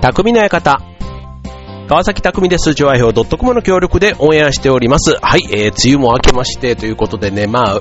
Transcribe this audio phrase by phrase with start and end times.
[0.00, 0.78] 匠の館。
[1.86, 2.72] 川崎匠です。
[2.72, 5.18] 上ドットコムの協力でオンエアしております。
[5.20, 7.80] はい、えー、梅雨も明けましてということでね、まあ、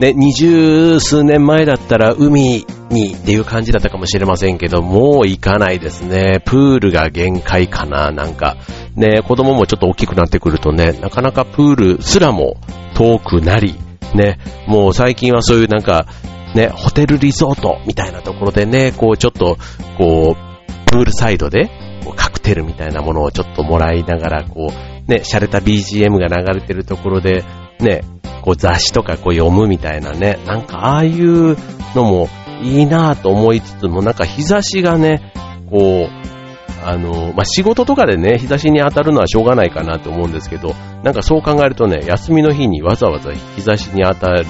[0.00, 6.40] ね、二十数年前だったら海にっていう感じだったかもしれませんけど、もう行かないですね。
[6.46, 8.56] プールが限界かな、なんか。
[8.96, 12.56] ね、子供もちょっと大きくなってくるとね、なかなかプールすらも
[12.94, 13.74] 遠くなり、
[14.14, 16.06] ね、もう最近はそういうなんか、
[16.54, 19.58] ね、ホテルリゾートみたいなところでね、こうちょっと、
[19.98, 20.47] こう、
[20.90, 21.70] プールサイドで、
[22.04, 27.44] こうカクテルみたいなものをちょっともらいながら、こう、ね、洒落た BGM が流れてるところで、
[27.80, 28.02] ね、
[28.42, 31.56] こう雑誌とかこう読むみたいなね、なんかああいう
[31.94, 32.28] のも
[32.62, 35.32] いいなぁと思いつつも、なんか日差しがね、
[35.70, 36.28] こう、
[36.84, 44.46] あの、まあ、仕事とかでね、日差しに当たるのはしょうがないかなと思うんですけど、なんかそう考えるとね、休みの日にわざわざ日差しに当たる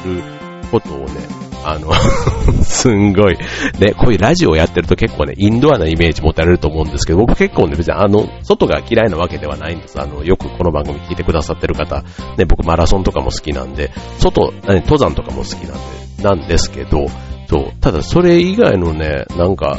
[0.70, 1.92] ことをね、あの
[2.62, 3.38] すんごい、
[3.78, 10.00] ね、こういうラジオをやってると結構ね、インドアなイメージ持たれると思うんですけど、僕結構ね、別にあの、外が嫌いなわけではないんです。
[10.00, 12.02] あの、よくこの番組聞いてくださってる方、
[12.36, 15.74] ね、僕マラソンとかも好きなんで、外、ね、登山とかも好きなん
[16.16, 17.06] で、なんですけど、
[17.48, 19.78] そう、ただそれ以外のね、なんか、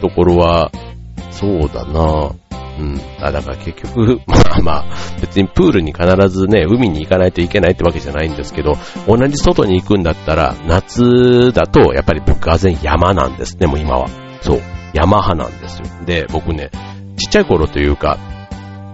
[0.00, 0.70] ところは、
[1.30, 2.28] そうだな。
[2.28, 2.43] ぁ
[2.78, 3.00] うん。
[3.20, 4.84] あ、だから結局、 まあまあ、
[5.20, 14.08] 別にプールに必ずね、海に行かないといけないってわけじゃないんですけど、同じ外に行くんだったら、夏だと、やっぱり僕は全山なんですね、もう今は。
[14.40, 14.60] そう。
[14.92, 15.86] 山派なんですよ。
[16.06, 16.70] で、僕ね、
[17.16, 18.18] ちっちゃい頃というか、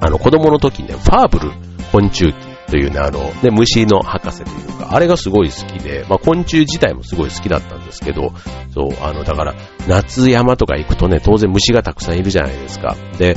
[0.00, 1.52] あの、子供の時ね、ファーブル
[1.92, 8.32] 昆虫記というね、あの、ね、虫の博士というか、あれがすごい好きで、まあ、昆虫自体もすごい好きだったんですけど、
[8.72, 9.54] そう、あの、だから、
[9.88, 12.96] 夏山とか行くとね、当然虫がたくさんいるじゃないですか。
[13.18, 13.36] で、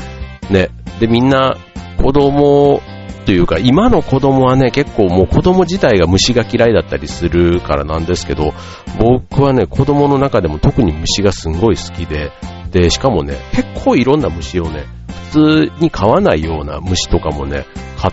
[0.50, 0.70] ね。
[1.00, 1.58] で、みんな、
[2.02, 2.82] 子供
[3.26, 8.54] というか、今の子供はね、結構もう子供自体が虫が嫌いだったりするからなんですけど、
[9.00, 12.32] 僕はね、子供の中でも特に虫がすんごい好きで、
[12.72, 14.86] で、しかもね、結構いろんな虫をね、
[15.32, 17.66] 普通に飼わないような虫とかもね、
[17.98, 18.12] 飼っ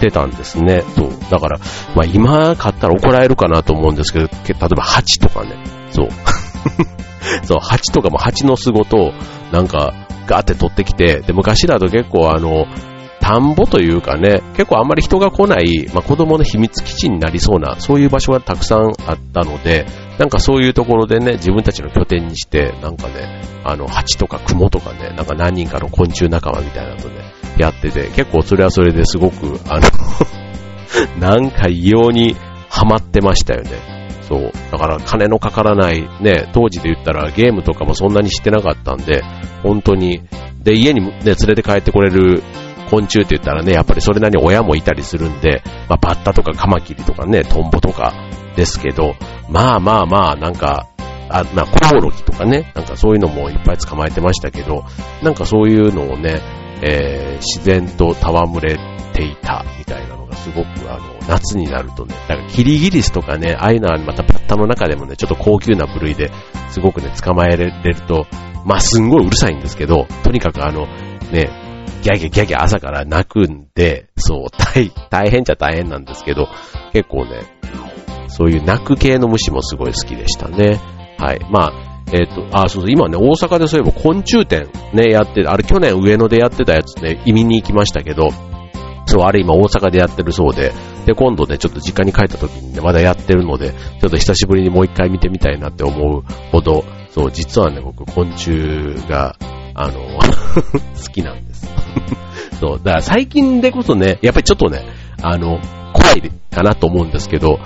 [0.00, 0.84] てたんですね。
[0.94, 1.10] そう。
[1.30, 1.58] だから、
[1.94, 5.56] まあ今飼ったら怒られるかなと思うんですけど、例えば蜂とかね、
[5.90, 6.08] そう。
[7.44, 9.12] そう、蜂とかも蜂の巣ごと、
[9.50, 12.66] なんか、ガーって取ってきて、で、昔だと結構あの、
[13.20, 19.86] 田んぼというかね、結構あんまり人が来ない、まあ、子供の秘密基地になりそうな、そういう場所がたくさんあったので、
[20.18, 27.16] なんかそういうところでね、自分たちの拠点にして、なんかね、あの、蜂とか雲とかね、なんか何人かの昆虫仲間みたいなので、ね、
[27.58, 29.82] やってて、結構それはそれですごく、あの
[31.18, 32.36] なんか異様に
[32.68, 33.95] ハマってましたよね。
[34.28, 34.52] そう。
[34.72, 39.22] だから金のかからないね、当時で言ったらゲームとかもそんなに知ってなかったんで、
[39.62, 40.22] 本当に、
[40.62, 42.42] で、家にね、連れて帰ってこれる
[42.90, 48.12] 昆虫って言ったらね、やっぱりそれなりに親もいたりするんで、まあ、バッタとかカマキリとかね、トンボとか
[48.56, 49.14] ですけど、
[49.48, 50.88] まあまあまあ、なんか、
[51.28, 54.84] あ、まあ、コオロギとかね、なんかそういうのもいっぱい捕まえてましたけど、
[55.22, 56.40] なんかそういうのをね、
[56.82, 58.78] えー、自然と戯れ
[59.12, 66.30] ていたみたいなのがすごくあの、夏になるとね、だからキリギリスとかね、ああいうのはまたバッタの中でもね、ちょっと高級な部類で
[66.70, 68.26] すごくね、捕まえられると、
[68.64, 70.86] まあすんごいうるさいんですけど、とにかくあの、
[71.32, 71.50] ね、
[72.02, 76.48] ギャギャギャギャ朝から泣くんで、そう、 大、大変じゃ大変なんですけど、
[76.92, 77.40] 結構ね、
[78.28, 80.80] そういう泣く系の虫もすごい好きでしたね。
[81.18, 81.40] はい。
[81.50, 88.30] まあ、えっ、ー、と、あ、そうそう、今ね、大阪でそういえば昆虫展ね、やって、あれ去年上野でやってたやつね、意味に行きましたけど、
[89.06, 90.72] そう、あれ今大阪でやってるそうで、
[91.06, 98.50] で、今度ね、ちょっと実家に帰った時にね、まだやってるので、ちょっと久しぶりにもう一回見てみたいなって思うほど、そう、実はね、僕、昆虫
[99.08, 99.36] が、
[99.78, 101.68] あの 好きなんです。
[102.60, 104.86] そう、だから最近でこそね、やっぱりちょっとね、
[105.22, 105.60] あの、
[105.92, 107.58] 怖いかなと思うんですけど、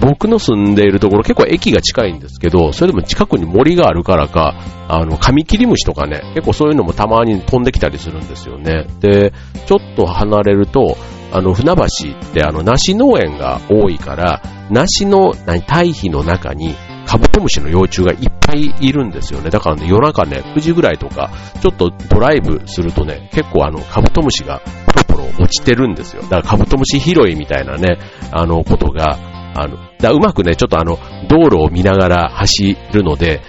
[0.00, 4.54] 僕の住んでいるところ結構駅が近いんですけど、それでも近くに森があるからか、
[4.88, 8.86] あの、カミキリムシとかね、結構そういうのもたまに飛んできたりするんですよね。
[9.00, 9.32] で、
[9.66, 10.96] ちょっと離れると、
[11.32, 16.74] あの、船橋ってあの、梨農園が多いから、梨の、何、堆肥の中に、
[17.06, 19.48] カブトムシの幼虫がいっぱいいるんですよね。
[19.48, 21.30] だからね、夜中ね、9時ぐらいとか、
[21.60, 26.22] ちょっとドライブするとね、結構あの、カブトムシがポロポロ落ちてるんですよ。
[26.22, 27.98] だからカブトムシ拾いみたいなね、
[28.30, 29.18] あの、ことが、
[29.60, 33.40] あの、だうまくね、ちょっとあの、道路を見ながら走るので、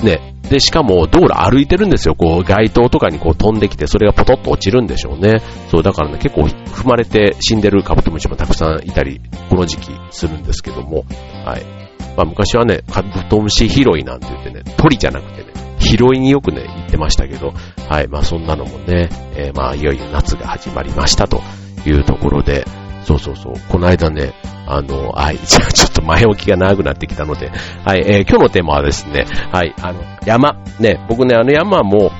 [0.00, 2.14] ね、で、しかも道路歩いてるんですよ。
[2.14, 5.42] こう、街灯とかにこう飛んできて、それがポトッと落ちるんでしょうね。
[5.70, 9.20] そう、だからね、結構踏まれて死んでるカブトムシもたくさんいたり、
[9.50, 11.04] この時期するんですけども、
[11.44, 11.88] はい。
[12.16, 17.52] まあ昔はね、カブトムシ拾いなんて言ってね、鳥じゃなくてね、拾いによくね、行ってましたけど、
[17.88, 21.42] はい、まあそんなのもね、えー、まあいよいよ夏が始まりましたと
[21.86, 22.64] いうところで、
[23.04, 23.54] そうそうそう。
[23.68, 24.32] この間ね、
[24.70, 27.50] あの、はい、じゃあちょっと前置きが長くなってきたので、
[27.84, 30.62] はい、えー、今日のテーマはですね、はい、あの、山。
[30.78, 32.10] ね、僕ね、あの山も、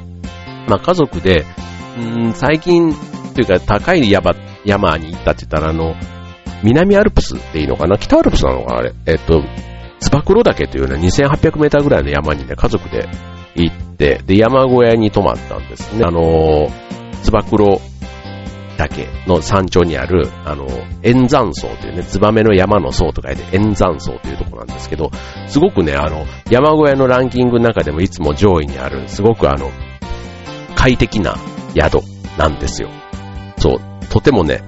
[0.66, 1.44] まあ家族で、
[1.98, 2.94] うん、最近、
[3.34, 4.34] というか高い山、
[4.64, 5.94] 山に行ったって言ったらあの、
[6.62, 7.98] 南アルプスっていいのかな？
[7.98, 8.78] 北アルプスなのかな？
[8.78, 8.92] あれ。
[9.06, 9.42] えっと、
[10.00, 13.08] つば九郎岳というね、2800メーターぐらいの山にね、家族で
[13.54, 16.04] 行って、で、山小屋に泊まったんですね。
[16.04, 16.68] あの
[17.22, 17.80] つば九郎
[18.78, 20.66] 岳の山頂にある、あの、
[21.02, 25.10] 円山荘というね、ツバメの山の層と書いて円山荘というとこなんですけど、
[25.48, 29.70] すごくね、あの、山小屋のランキングの中でもいつも上位にある、すごくあの、
[30.76, 31.36] 快適な
[31.74, 32.00] 宿
[32.38, 32.88] なんですよ。
[33.58, 34.62] そう、とてもね、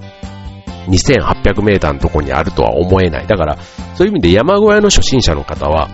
[0.89, 3.29] 2800メーターのとこにあるとは思えない。
[3.29, 3.59] だから、
[3.95, 5.89] そういう意味で山小屋の初心者の方は、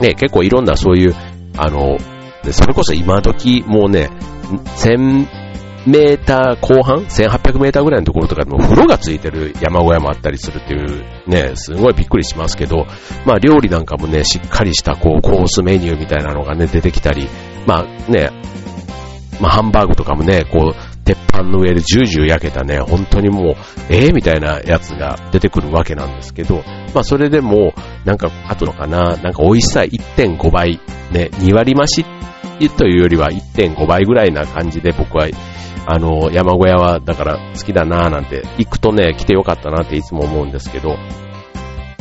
[0.00, 1.14] ね、結構いろんなそういう、
[1.56, 1.98] あの、
[2.52, 4.10] それこそ今時もうね、
[4.76, 5.41] 1000
[5.86, 12.86] メーター後半 ?1800 メーターぐらいのところとかでも風呂がついてる山小屋もあったりするっていうね、すごいびっくりしますけど、
[13.26, 17.28] まあ料理なんかもね、しっかりしたこうコースメニューみたいなのがね、出てきたり、
[17.66, 18.30] まあね、
[19.40, 23.54] まあハンバーグとかもね、こう、鉄板の上でジュージュー焼けたね、本当にもう、
[23.90, 26.62] ええー、みたいなやつが出てくるわけなんですけど、
[26.94, 27.74] まあそれでも、
[28.04, 30.80] なんか、あとのかな、なんか美味しさ1.5倍、
[31.10, 32.04] ね、2割増し
[32.68, 35.26] というよりは1.5倍ぐらいな感じで僕は、
[35.86, 40.96] あの、山小屋はだから好きだなぁなんて、行くとね、来てよかったなっていつも思うんですけど、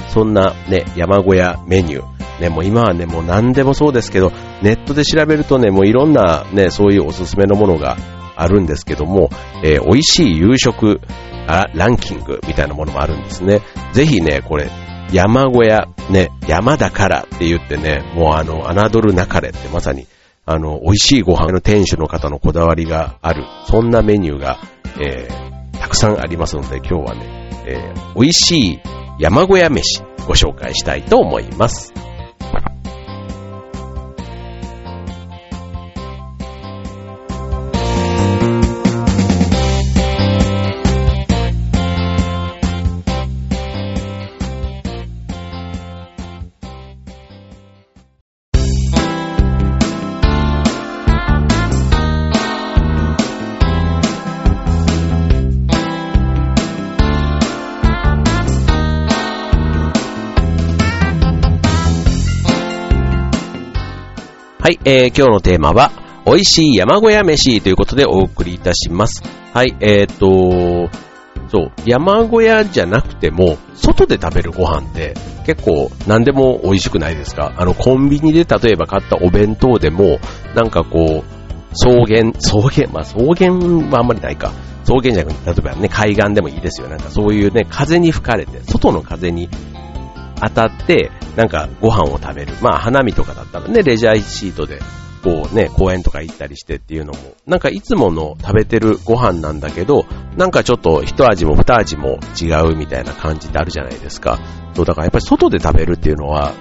[0.10, 4.32] そんなね、山小屋メニュー、ね、もう今はね、もう何でもそうですけど、
[4.62, 7.98] ネットで調べるとね、もういろんなね、そういうおすすめのものが
[8.36, 9.30] あるんですけども、
[9.64, 11.02] えー、美味しい夕食
[11.48, 13.62] あランキングみたいなものもあるんですね。
[13.94, 14.70] ぜひね、これ、
[15.12, 20.08] 山小屋、ね、山だからって言ってね、もうあの、侮るなかれってまさに、
[20.46, 24.58] あの、美味しいご飯の店主の方のこだわりがある、そんなメニューが、
[25.00, 28.80] えー、たくさんありますので、今日はね、えー、美味しい
[29.20, 31.94] 山小屋飯ご紹介したいと思います。
[64.94, 65.90] えー、今日のテーマは、
[66.26, 69.24] 美味しい山小屋飯ということでお送りいたします。
[69.54, 70.90] はい、えーと、
[71.48, 75.14] そう、山小屋じゃなくても、外で食べるご飯って
[75.46, 77.54] 結構何でも美味しくないですか？
[77.56, 80.20] あの、コンビニで例えば買ったお弁当でも、
[80.56, 83.54] なんかこう、草原、草原、まあ草原
[83.90, 84.52] はあんまりないか。
[84.84, 86.90] 草原じゃなくて、例えばね、海岸でもいいですよ。
[86.90, 89.48] なんかそういうね、風に吹かれて、外の風に
[90.42, 92.54] 当たって、なんかご飯を食べる。
[92.62, 94.80] まあ花見とかだったらね、レジャーシートで、
[95.24, 100.06] こうね、公園とか行ったりしてっていうのも、なんかいつもの食べてるご飯なんだけど、
[100.36, 104.40] なんかちょっと一味も二味も違うみたいな感じってあるじゃないですか。
[104.74, 106.54] そう、だからやっぱり外で食べるっていうのは、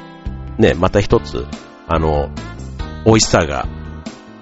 [0.59, 1.47] ね、また一つ、
[1.89, 2.29] あの、
[3.07, 3.67] 美味しさが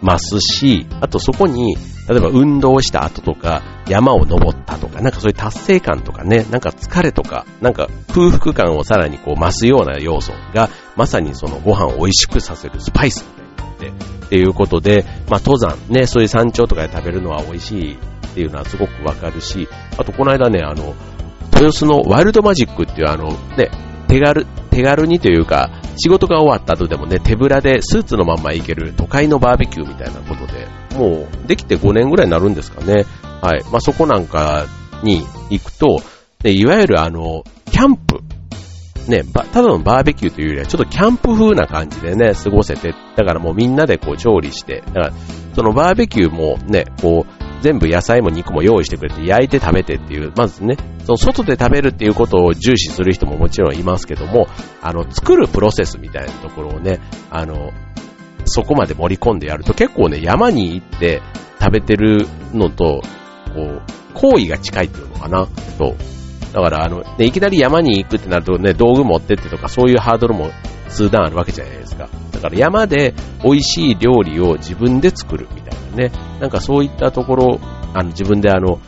[0.03, 1.77] 増すし、あとそこに
[2.09, 13.27] 例えば運動した後とか、山を登ったとか、なんかそういう達成感とかね、なんか疲れとか、なんか空腹感をさらにこう増すような要素が、まさにそのご飯を美味しくさせるスパイス
[13.59, 17.99] みたいになって、っていうことで、まあ登山ね、そういう山頂とかで食べるのは美味しいっ
[18.35, 20.95] ていうのはすごくわかるし、あとこの間ね、あの、
[21.53, 23.71] 豊洲のワイルドマジックっていうあの、ね、
[24.07, 33.05] 手軽、手軽にというか、仕事が終わった後でもね、手ぶらでスーツのまんま行ける都会のバーベキューみたいなことで、もうできて5年ぐらいになるんですかね。
[33.43, 33.65] はい。
[33.71, 34.67] まあ、そこなんか
[35.03, 36.01] に行くと、
[36.45, 38.21] ね、いわゆるあの、キャンプ。
[39.09, 45.13] ね、ただのバーベキューというよりは、ちょっとキャンプ風な感じでね、過ごせて、だからもうみんなでこう調理して、だから、
[45.55, 54.47] そのバーベキューもね、こう、全部野菜も肉も用意してくれて焼いて食べてっていう、まずね、その外で食べるっていうことを重視する人ももちろんいますけども、
[54.83, 57.01] あの、作るプロセスみたいなところをね、
[57.31, 57.73] あの、
[58.45, 61.23] そこまで盛り込んでやると結構ね、山に行って
[61.61, 63.03] 食べてるのと、
[63.55, 63.83] こう、
[64.15, 65.47] 行為が近いっていうのかな、
[65.79, 65.97] と。
[66.53, 70.51] だから、あの、ね、いきなり山に行くってなるとね、道具持ってってとか、そういうハードルも
[70.89, 72.09] 数段あるわけじゃないですか。
[72.33, 75.49] だから山で美味しい料理を自分で作る
[75.89, 76.13] ね。
[76.41, 77.61] なんかそういったところ、
[77.95, 78.81] あの、自分であの、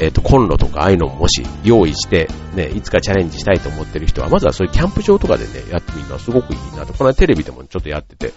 [0.00, 6.94] えっ、ー、と、コンロとかああいうのももし用意して、ね、いつかチャレンジしたいと思ってる人は、まずはそういうキャンプ場とかでね、やってみるのはすごくいいなと。
[6.94, 8.32] このテレビでもちょっとやってて、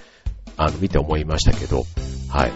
[0.56, 1.84] あの、見て思いましたけど、
[2.30, 2.52] はい。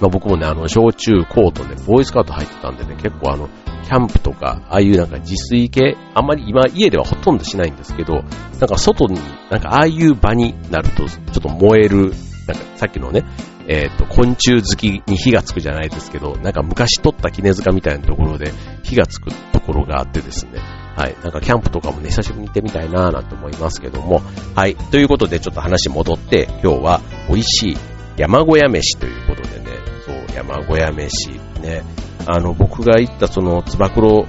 [0.00, 3.48] まあ、僕もね、あの、小中高とね、ボーイスカート入ってたんでね、結構あの、
[3.84, 8.22] キャンプとか、ああいうなんか自炊系、あんまり今家ではほとんどしないんですけど、なん
[8.68, 9.18] か外に、
[9.50, 12.12] なんかああいう場になると、ちょっと燃える、
[12.46, 13.24] なんかさっきのね、
[13.70, 20.58] えっ、と、昆虫好きに火がつくじゃないですけど、なんか昔撮った絹塚みたいなところで火がつくところがあってですね、
[20.96, 21.14] はい。
[21.22, 24.22] なんかキャンプとかもね、久しぶりに行ってみたいなぁなんて思いますけども、
[24.56, 24.74] はい。
[24.74, 27.76] ということでちょっと話戻って、今日は美味しい
[28.16, 29.66] 山小屋飯ということでね、
[30.04, 31.30] そう、山小屋飯
[31.62, 31.84] ね、
[32.26, 34.26] あの、僕が行ったその、つば九郎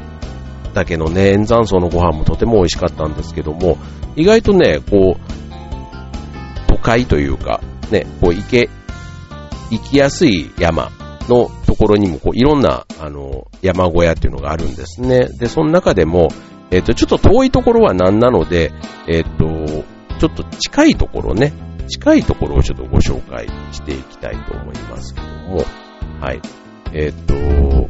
[0.75, 3.79] 岳のね、円山荘のご飯もとても美味しかったんですけども、
[4.15, 5.31] 意外とね、こう、
[6.67, 8.69] 都会というか、ね、こう行け、
[9.71, 10.91] 行きやすい山
[11.27, 15.27] のところにも、こう、いろんな、あの、山小屋っていうのがあるんですね。
[15.39, 16.27] で、その中でも、
[16.71, 18.71] えっ、ー、と、ちょっと遠いところは何なので、
[19.07, 19.83] えっ、ー、と、
[20.19, 21.53] ちょっと近いところね、
[21.87, 25.63] 近いところをちょっとご紹介していきたいと思いますけども、
[26.19, 26.41] はい。
[26.93, 27.89] えっ、ー、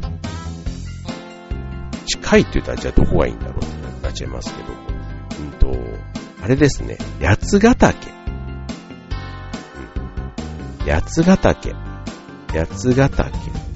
[2.06, 4.74] 近いって言ったらじゃあどこがいいんだろうってなっちゃいますけども、
[5.40, 6.02] うんと、
[6.42, 8.21] あれですね、八ヶ岳。
[10.86, 11.74] 八ヶ岳。
[12.52, 13.30] 八ヶ岳。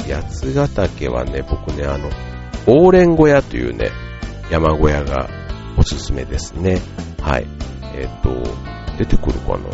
[0.08, 2.08] 八ヶ岳はね、僕ね、あの、
[2.66, 3.90] オーレン小屋というね、
[4.50, 5.28] 山小屋が
[5.76, 6.80] おすすめですね。
[7.20, 7.46] はい。
[7.94, 8.30] えっ、ー、と、
[8.98, 9.70] 出てくるかな？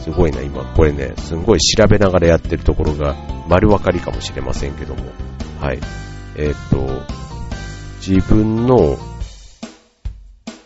[0.00, 3.16] すごいな、今、これね、すんごい調べながらやってるところが
[3.48, 5.02] 丸分かりかもしれませんけども。
[5.60, 5.80] はい。
[6.36, 7.02] えっ、ー、と、
[8.06, 8.96] 自分の、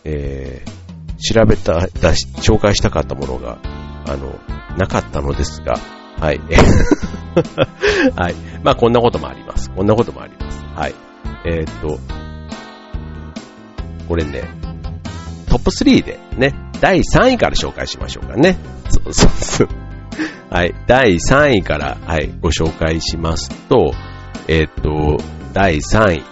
[0.03, 3.57] えー、調べた、出し、紹介したかったものが、
[4.07, 4.39] あの、
[4.77, 5.75] なかったのですが、
[6.19, 6.39] はい。
[8.15, 8.35] はい。
[8.63, 9.71] まあ、こんなこともあります。
[9.71, 10.63] こんなこともあります。
[10.75, 10.95] はい。
[11.45, 11.99] えっ、と、
[14.07, 14.43] これね、
[15.49, 18.57] トップ3でね、第3位から紹介しましょうかね。
[18.89, 19.67] そうそうそう。
[20.49, 20.75] はい。
[20.85, 23.93] 第3位から、はい、ご紹介しますと、
[24.47, 25.17] えっ、と、
[25.53, 26.23] 第3位。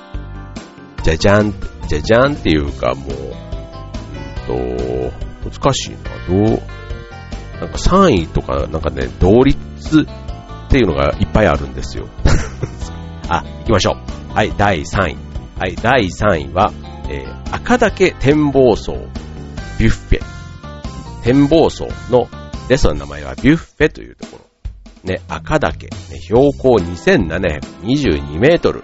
[1.04, 1.54] じゃじゃん、
[1.88, 3.10] じゃじゃんっていうかもう、
[4.52, 5.12] うん
[5.50, 6.48] と、難しいな。
[6.48, 6.62] どう、
[7.60, 9.58] なんか3位とか、なんかね、同率
[10.68, 12.08] っていうのがいっぱいあるんですよ。
[13.28, 13.98] あ、行きましょ
[14.32, 14.34] う。
[14.34, 15.18] はい、第3位。
[15.60, 16.72] はい、第3位は、
[17.10, 18.94] えー、赤岳展望層
[19.78, 20.22] ビュッフェ。
[21.24, 22.28] 展望層の
[22.70, 24.46] レストランの名前はビュッフェというところ。
[25.04, 28.84] ね、赤岳、ね、標高2722メートル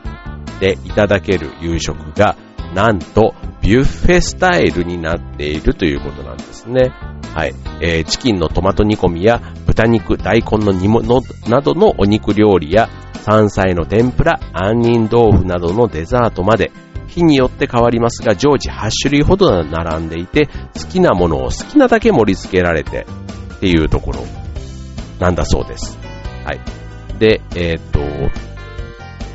[0.59, 2.35] でいただける夕食が、
[2.73, 6.91] なんと、ビュッフェスタイルになっているということなんですね。
[7.35, 7.55] はい。
[7.81, 12.89] えー、チキンのトマト煮込みや豚肉、大根の煮物などのお肉料理や
[13.23, 16.71] 山菜の天ぷら、杏仁豆腐などのデザートまで、
[17.09, 20.47] 日によって変わりますが、常時8種類ほど並んでいて、
[20.81, 23.05] 好きなものを好きなだけ盛り付けられて
[23.55, 24.21] っていうところ
[25.19, 25.97] なんだそうです。
[26.45, 26.59] はい。
[27.19, 27.99] で、えっ、と、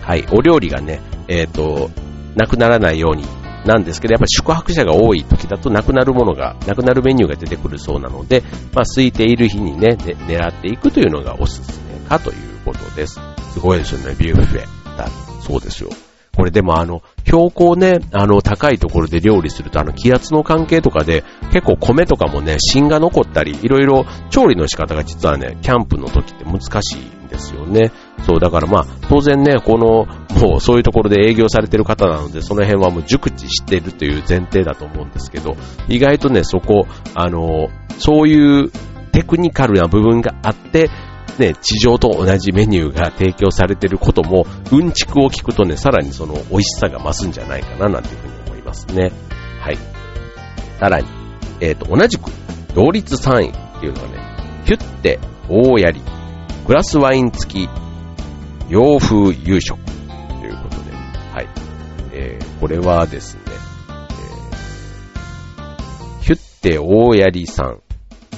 [0.00, 1.90] はい、お料理がね、えっ、と、
[2.35, 3.25] なくならないように
[3.71, 8.43] なんですけど、やっぱり宿泊者が多い時だとなくなるものが、なくなるメニューが出てくるそうなので、
[8.75, 13.21] まあ、空いている日にね、ね狙っていくというのがおすすめかということです。
[13.53, 14.97] すごいですよね、ビュッフェ。
[14.99, 15.09] だ
[15.41, 15.91] そうですよ。
[16.37, 21.23] これでもあの、標高ね、あの、高いところで料理すると、あの、気圧の関係とかで、
[21.53, 27.93] 結構米とかもね、芯が残ったり、いろいろ調理の仕方が実はね、キャンプの時って難しいですよね。
[28.27, 30.07] そう、だからまあ、当然ね、この、
[30.41, 35.57] もうそういうところで営業されてる方なので、その辺はもう熟知してるという前提だと思うんですけど、
[35.89, 37.69] 意外とね、そこ、あの、
[37.99, 38.71] そういう
[39.13, 40.91] テクニカルな部分があって、
[41.39, 49.13] ね、地上と同じメニューが提供されてることも、うんちくを聞くとね、さらにその美味しさが増すんじゃないかな、なんていうふうに思いますね。
[49.61, 49.79] はい。
[50.79, 51.07] さらに、
[51.61, 52.31] えっ、ー、と、同じく、
[52.75, 54.31] 同率3位っていうのはね、
[54.65, 55.19] ヒュッテ、
[55.49, 56.03] 大やり、
[56.71, 57.69] グラスワイン付き、
[58.69, 60.93] 洋風夕食ということで、
[61.33, 61.49] はい。
[62.12, 67.83] えー、これはですね、えー、ヒュッテ大やりさん。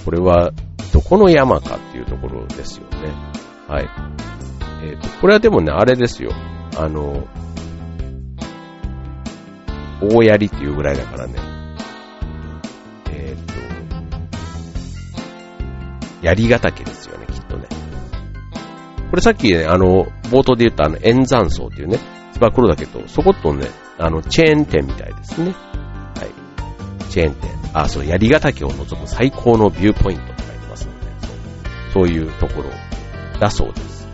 [0.06, 0.50] これは、
[0.94, 3.12] どこの山かっていうところですよね。
[3.68, 3.90] はい。
[4.82, 6.32] えっ、ー、と、これはでもね、あれですよ。
[6.78, 7.28] あの、
[10.00, 11.34] 大槍っていうぐらいだからね。
[13.10, 13.52] えっ、ー、と、
[16.22, 17.31] 槍ヶ岳ですよ、ね。
[19.12, 21.98] これさっきね、あの、冒頭で言ったあの、円山荘っていうね、
[22.32, 25.50] つば九郎岳と、そことね、あの、チェーン店みたいですね。
[25.50, 27.10] はい。
[27.10, 27.50] チェーン店。
[27.74, 31.06] あ、そう、槍ヶ岳を除く最高のビューポイントって書いてますので
[31.92, 32.70] そういうところ
[33.38, 34.08] だそうです。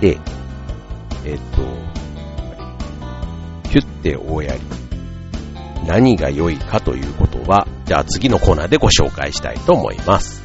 [0.00, 0.18] で、
[1.26, 1.38] えっ、
[3.64, 4.60] と、ヒュッて大やり。
[5.86, 10.43] 何が良いかということは、じゃあ次のコーナーでご紹介したいと思います。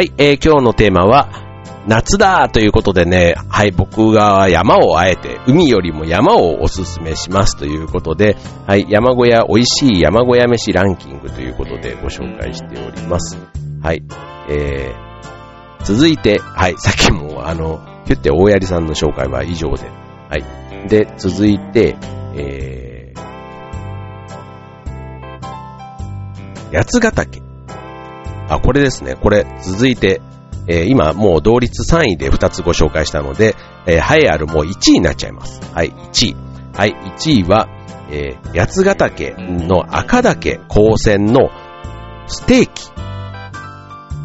[0.00, 1.28] はい、えー、今日のテーマは、
[1.86, 13.36] 夏だということでね、はい、僕が山をあえて、海よりも山をおすすめしますということで、はい、山小屋、美味しい山小屋飯ランキングということでご紹介しております。
[13.82, 14.02] はい、
[14.48, 19.86] えー、続いて、はい、さっきもあの、ヒュって大槍さんの紹介は以上で、
[20.30, 20.88] はい。
[20.88, 21.98] で、続いて、
[22.36, 27.49] えー、八ヶ岳。
[28.50, 29.14] あ、これですね。
[29.14, 30.20] これ、続いて、
[30.66, 33.54] えー、今もう同率3位で2つご紹介したので、
[33.86, 35.60] えー、栄えあるもう1位になっちゃいます。
[35.72, 36.36] はい、1位。
[36.76, 37.68] はい、1位は、
[38.10, 41.50] えー、八ヶ岳の赤岳高専の
[42.26, 42.90] ステーキ。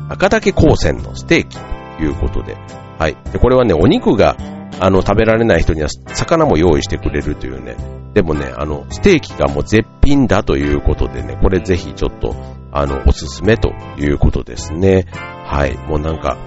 [0.10, 2.58] 赤岳高専のステーキということで、
[2.98, 3.17] はい。
[3.32, 4.36] で、これはね、お肉が、
[4.79, 7.75] あの、食べられない人には魚も用意してくれるというね。
[8.15, 12.34] でもね、あの、ステーキがもう絶品だということでね、これぜひちょっと、
[12.72, 15.05] あの、おすすめということですね。
[15.12, 15.77] はい。
[15.89, 16.38] もうなんか、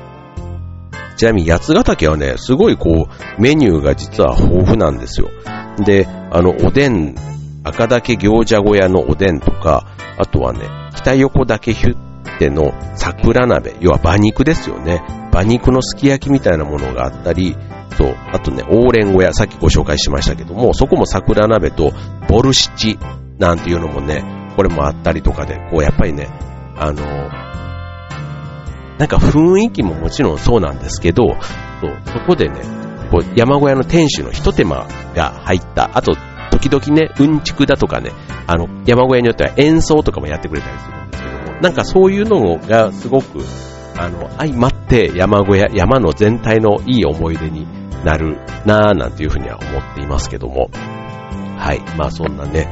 [1.18, 5.28] ちなみに八ヶ岳はね、すごいこう、メニューが実は豊富なんですよ。
[5.84, 7.14] で、あの、おでん、
[7.64, 9.84] 赤岳行者小屋のおでんとか、
[10.16, 10.60] あとはね、
[10.96, 12.07] 北横岳ヒュッ
[12.38, 15.02] テの桜鍋、要は馬肉ですよね。
[15.32, 17.56] 馬肉のすき焼きみたいなものがあったり、
[17.96, 21.92] そう、あとね、オーレン小屋、さっきご紹介しましたけども、そこも桜鍋と
[22.28, 22.98] ボルシチ
[23.38, 24.22] なんていうのもね、
[24.56, 26.28] これもあったりとかで、こうやっぱりね、
[26.76, 27.04] あの、
[28.98, 31.36] なんか雰囲気ももちろんそうなんですけど、
[31.80, 32.60] そうそこでね、
[33.10, 36.14] こう山小屋の店主の一手間が入った、あと、
[36.50, 38.10] 時々ね、うんちくだとかね、
[38.46, 40.97] あの、山小屋によっては演奏とかもやってくれたりする、
[41.60, 43.40] なんかそういうのがすごく、
[43.96, 47.66] あの、相まって山小屋、山の全体のいい思い出に
[48.04, 50.70] なるなぁなんていうふうには思っていますけども。
[51.56, 51.80] はい。
[51.96, 52.68] まあそんなね。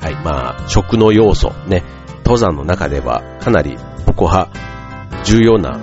[0.00, 0.14] はい。
[0.24, 1.82] まあ食の要素ね。
[2.24, 4.48] 登山の中ではかなりここは
[5.22, 5.78] 重要な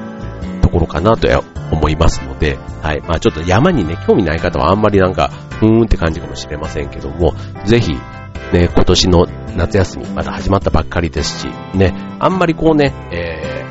[0.61, 1.27] ところかなと
[1.71, 3.01] 思いますので、はい。
[3.01, 7.33] まあちょっと山にね、興味ない方はあんまりなんか、ふーんって感じかもしれませんけども、
[7.65, 7.93] ぜひ、
[8.51, 13.63] ね、今年の夏休みまだ始まったばっかりですし、ね、あんまりこうね、え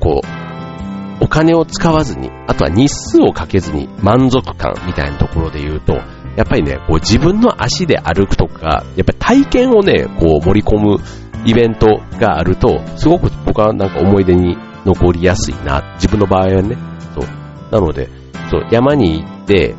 [0.00, 5.94] こう、お金を使わずに、あとは日数をかけずに満足感みたいなところで言うと、
[6.36, 10.98] やっぱりね、こう自分の足で歩くとか、やっぱり体験をね、こう盛り込む
[11.46, 11.86] イベント
[12.20, 15.94] があると、すごく僕はなんか思い出に残りやすいな。
[15.94, 16.76] 自分の場合はね。
[17.14, 17.72] そう。
[17.72, 18.08] なので、
[18.50, 19.74] そう、山に行って、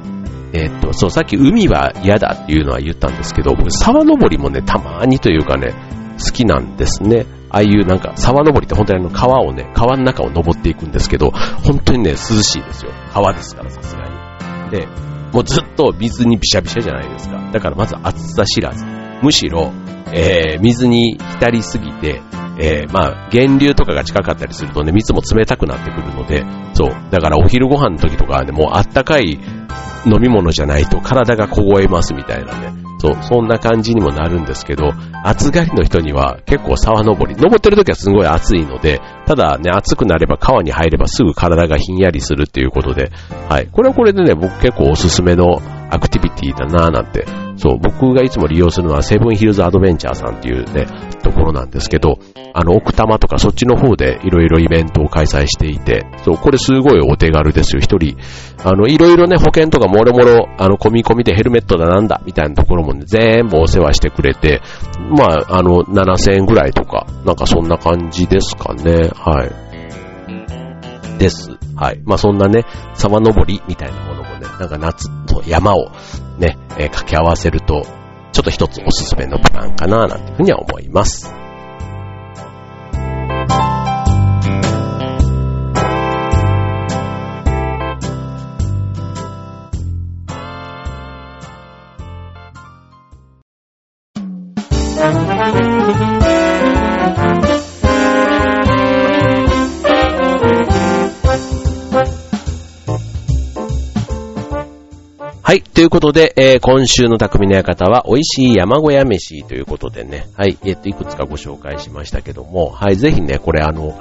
[0.58, 5.74] えー、っと、そう、さっき海は嫌だっていうのは言ったんですけど、僕沢登りもね、たまにというかね、
[6.20, 7.28] 好きなんですね。
[7.50, 11.32] ああいうなんか沢登りって本当にあの川をね、川の中を登っていくんですけど、
[11.64, 12.92] 本当にね、涼しいですよ。
[13.14, 14.04] 川ですからさすが
[14.66, 14.72] に。
[14.72, 14.88] で、
[15.32, 17.38] もうずっと水にびしゃびしゃじゃないですか。
[17.54, 18.86] だからまず暑さ知らず。
[19.22, 19.72] むしろ、
[20.12, 22.22] えー、水に浸りすぎて、
[22.60, 26.44] えー、まあ、源流とかが近かったりするとね、水も冷たくなってくるので、
[26.74, 26.90] そう。
[27.12, 29.40] だからお昼ご飯の時とかはね、もうあったかい
[30.06, 32.74] 飲み物じゃないと体が凍えますみたいなね。
[33.00, 34.92] そう、そんな感じにもなるんですけど、
[35.24, 43.12] 暑がりの人には結構沢登り、登ってる時はすごい暑いので、ただね、暑くなれば川に入ればすぐ体がひんやりするっていうことで、
[43.50, 43.68] はい。
[43.68, 47.26] これはこれでね、僕結構おすすめのアクティビティだなぁなんて
[47.58, 50.86] そう、僕がいつも利用するのはセブンヒルズアドベンチャーさんっていうね、
[51.38, 52.20] ころなんですけど、
[52.54, 58.18] あの、奥多摩とかそっちの方でいろいろイベントを開催していて、そう、これすごいお手軽ですよ、一人。
[58.64, 64.62] あの、いろいろね、保険とかもろもろ、あの、込み込みでヘルメットだなんだ、みたいなところもね、全部お世話してくれて、
[65.18, 69.68] まあ、あの、7000円ぐらいとか、なんかそんな感じですかね、はい。
[71.18, 71.58] です。
[71.76, 72.02] はい。
[72.06, 75.92] まあそんなね、沢登りみたいなものもね、なんか夏の山を
[76.38, 77.86] ね、えー、掛け合わせると、
[78.38, 81.34] ちょっと一つおすすめのプランかな、なんていうふうには思います。
[105.48, 105.62] はい。
[105.62, 110.58] ということで、えー、今週の匠の館は、美味しい山小屋飯ということでね、はい。
[110.66, 112.98] えっ、と、いくつかご紹介しましたけども、はい。
[112.98, 113.98] ぜひね、これあの、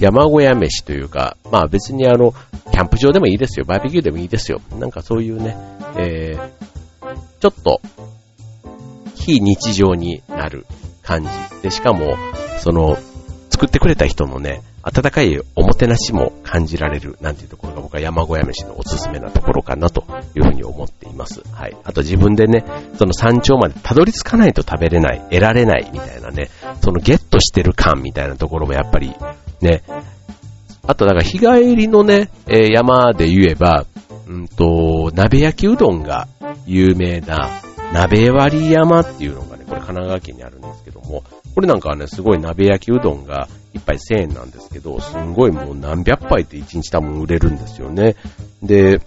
[0.00, 2.34] 山小屋飯というか、まあ別にあの、
[2.72, 3.64] キャンプ場でもいいですよ。
[3.64, 4.60] バーベキューでもいいですよ。
[4.76, 5.56] なんかそういうね、
[5.96, 6.50] えー、
[7.38, 7.80] ちょっと、
[9.14, 10.66] 非日常になる
[11.04, 11.28] 感じ。
[11.62, 12.16] で、しかも、
[12.58, 12.98] その、
[13.50, 21.42] 作ってくれた人のね、温かいおもてなしも感じられるなんていうところが僕は山小屋飯のおすすめなところかなというふうに思っています。
[21.52, 21.76] はい。
[21.84, 22.64] あと自分でね、
[22.96, 26.48] その山頂までたどり着かないと食べれない、得られないみたいなね、
[26.80, 29.14] そのゲットしてる感みたいなところもやっぱり
[29.60, 29.82] ね。
[30.86, 33.84] あと、だから日帰りのね、えー、山で言えば、
[34.26, 36.28] うんと、鍋焼きうどんが
[36.66, 37.50] 有名な、
[37.92, 41.24] 鍋割山っていうのがね、これ神奈川県にあるんですけども、
[41.54, 48.16] これなんかはね、すごい鍋焼きうどんが1杯1000円なんですけど、すんごいもう何百杯って1日多分売れるんですよね。
[48.62, 49.00] で、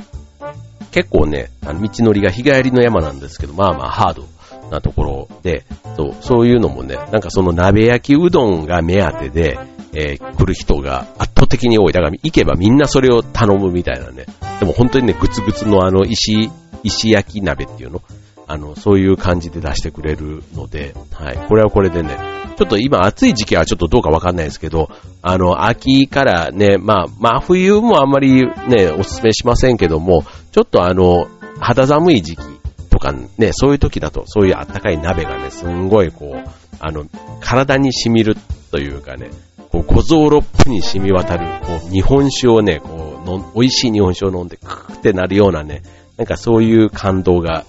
[0.92, 4.26] 結構ね、あの道のりが日帰りの山なんですけど、まあまあハード
[4.70, 9.60] なところで、そう、そういうのもね、なんかその鍋焼きうどんが目当てで、
[9.94, 11.94] えー、来る人が圧倒的に多い。
[11.94, 14.26] だから行けばみんなそれを頼むみたいなね。
[14.60, 16.50] でも本当にね、グツグツのあの石、
[16.84, 18.02] 石焼き鍋っていうの？
[18.48, 21.38] あの、そういう感じで出してくれるので、はい。
[21.48, 22.18] これはこれでね、
[22.58, 24.90] ちょっと今暑い時期はちょっとどうかわかんないですけど、
[25.22, 31.28] あの、秋からね、まあ、真冬もあんまりね、おすすめしませんけども、ちょっとあの、
[31.60, 32.44] 肌寒い時期
[32.90, 37.06] とかね、そういう時だと、そういうあったかい鍋がね、すんごいこう、あの、
[37.40, 38.36] 体に染みる
[38.72, 39.30] というかね、
[39.72, 45.84] こう、小僧六歩に染み渡る、こう、日本酒をね、こう、の美味しい日本酒を飲んで、クーってなるようなね、
[46.18, 47.66] なんかそういう感動が、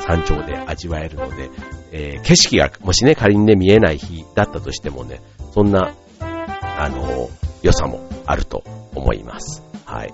[0.00, 1.50] 山頂で味わえるので、
[1.92, 5.20] えー、景色が、もしね、仮にね、見えない日だったとしてもね、
[5.52, 7.28] そんな、あの、
[7.62, 9.62] 良さもあると思います。
[9.84, 10.12] はい。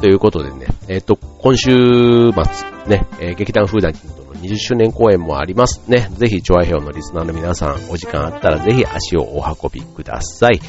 [0.00, 2.42] ということでね、えっ、ー、と、今週末、
[2.86, 6.08] ね、えー、劇団フーダンとの20周年公演もありますね。
[6.12, 10.60] ぜひ、チョアヘオのリスナーの皆さん、お時間あったらぜひ足をお運びください。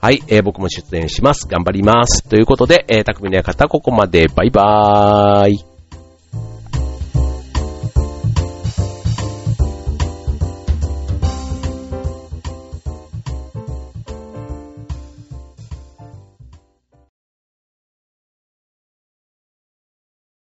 [0.00, 1.48] はい、えー、僕も出演します。
[1.48, 2.22] 頑張ります。
[2.28, 4.28] ということで、えー、匠の館ここまで。
[4.28, 5.67] バイバーイ。